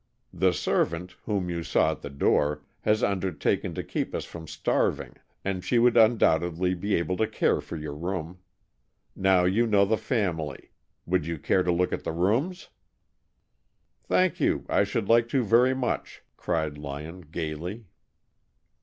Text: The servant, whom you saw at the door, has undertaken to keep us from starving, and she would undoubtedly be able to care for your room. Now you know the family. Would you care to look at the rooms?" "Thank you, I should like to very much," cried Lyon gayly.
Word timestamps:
The 0.33 0.51
servant, 0.51 1.15
whom 1.25 1.47
you 1.47 1.61
saw 1.61 1.91
at 1.91 2.01
the 2.01 2.09
door, 2.09 2.63
has 2.79 3.03
undertaken 3.03 3.75
to 3.75 3.83
keep 3.83 4.15
us 4.15 4.25
from 4.25 4.47
starving, 4.47 5.17
and 5.45 5.63
she 5.63 5.77
would 5.77 5.95
undoubtedly 5.95 6.73
be 6.73 6.95
able 6.95 7.17
to 7.17 7.27
care 7.27 7.61
for 7.61 7.77
your 7.77 7.93
room. 7.93 8.39
Now 9.15 9.43
you 9.43 9.67
know 9.67 9.85
the 9.85 9.97
family. 9.99 10.71
Would 11.05 11.27
you 11.27 11.37
care 11.37 11.61
to 11.61 11.71
look 11.71 11.93
at 11.93 12.03
the 12.03 12.13
rooms?" 12.13 12.69
"Thank 14.03 14.39
you, 14.39 14.65
I 14.67 14.85
should 14.85 15.07
like 15.07 15.29
to 15.29 15.43
very 15.43 15.75
much," 15.75 16.23
cried 16.35 16.79
Lyon 16.79 17.21
gayly. 17.29 17.85